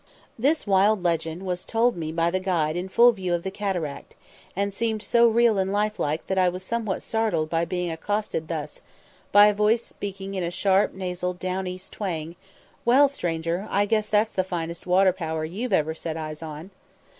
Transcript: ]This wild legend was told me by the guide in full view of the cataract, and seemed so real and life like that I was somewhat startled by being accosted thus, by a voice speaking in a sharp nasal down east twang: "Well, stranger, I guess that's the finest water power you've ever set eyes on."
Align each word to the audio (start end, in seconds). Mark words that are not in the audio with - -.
]This 0.45 0.65
wild 0.65 1.03
legend 1.03 1.45
was 1.45 1.63
told 1.63 1.95
me 1.95 2.11
by 2.11 2.31
the 2.31 2.39
guide 2.39 2.75
in 2.75 2.89
full 2.89 3.11
view 3.11 3.35
of 3.35 3.43
the 3.43 3.51
cataract, 3.51 4.15
and 4.55 4.73
seemed 4.73 5.03
so 5.03 5.27
real 5.27 5.59
and 5.59 5.71
life 5.71 5.99
like 5.99 6.25
that 6.25 6.39
I 6.39 6.49
was 6.49 6.63
somewhat 6.63 7.03
startled 7.03 7.51
by 7.51 7.65
being 7.65 7.91
accosted 7.91 8.47
thus, 8.47 8.81
by 9.31 9.45
a 9.45 9.53
voice 9.53 9.85
speaking 9.85 10.33
in 10.33 10.43
a 10.43 10.49
sharp 10.49 10.95
nasal 10.95 11.33
down 11.35 11.67
east 11.67 11.93
twang: 11.93 12.35
"Well, 12.83 13.07
stranger, 13.07 13.67
I 13.69 13.85
guess 13.85 14.09
that's 14.09 14.33
the 14.33 14.43
finest 14.43 14.87
water 14.87 15.13
power 15.13 15.45
you've 15.45 15.71
ever 15.71 15.93
set 15.93 16.17
eyes 16.17 16.41
on." 16.41 16.71